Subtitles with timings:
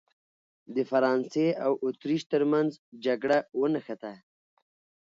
[0.75, 2.71] د فرانسې او اتریش ترمنځ
[3.05, 4.13] جګړه ونښته.